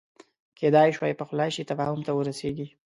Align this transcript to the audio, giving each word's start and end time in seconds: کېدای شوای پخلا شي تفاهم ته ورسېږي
کېدای 0.59 0.89
شوای 0.95 1.17
پخلا 1.19 1.47
شي 1.53 1.63
تفاهم 1.71 1.99
ته 2.05 2.11
ورسېږي 2.13 2.67